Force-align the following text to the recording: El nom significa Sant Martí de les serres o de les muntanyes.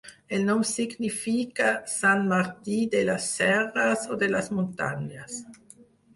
El 0.35 0.45
nom 0.45 0.61
significa 0.69 1.67
Sant 1.97 2.23
Martí 2.31 2.79
de 2.95 3.03
les 3.11 3.29
serres 3.41 4.09
o 4.13 4.19
de 4.25 4.33
les 4.35 4.51
muntanyes. 4.59 5.39